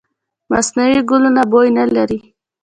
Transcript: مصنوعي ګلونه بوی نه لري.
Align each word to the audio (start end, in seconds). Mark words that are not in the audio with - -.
مصنوعي 0.51 0.99
ګلونه 1.09 1.41
بوی 1.51 1.69
نه 1.77 1.85
لري. 1.95 2.19